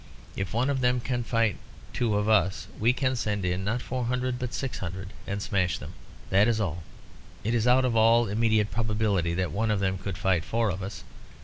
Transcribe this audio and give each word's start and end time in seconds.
If 0.35 0.51
one 0.51 0.71
of 0.71 0.81
them 0.81 0.99
can 0.99 1.23
fight 1.23 1.57
two 1.93 2.17
of 2.17 2.27
us 2.27 2.65
we 2.79 2.91
can 2.91 3.15
send 3.15 3.45
in, 3.45 3.63
not 3.63 3.83
four 3.83 4.05
hundred, 4.05 4.39
but 4.39 4.51
six 4.51 4.79
hundred, 4.79 5.13
and 5.27 5.43
smash 5.43 5.77
him. 5.77 5.93
That 6.31 6.47
is 6.47 6.59
all. 6.59 6.81
It 7.43 7.53
is 7.53 7.67
out 7.67 7.85
of 7.85 7.95
all 7.95 8.25
immediate 8.27 8.71
probability 8.71 9.35
that 9.35 9.51
one 9.51 9.69
of 9.69 9.79
them 9.79 9.99
could 9.99 10.17
fight 10.17 10.43
four 10.43 10.71
of 10.71 10.81
us. 10.81 11.03